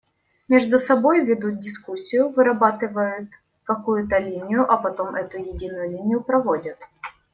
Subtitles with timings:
[0.47, 3.29] Между собой ведут дискуссию, вырабатывают
[3.65, 6.79] какую-то линию, а потом эту единую линию проводят.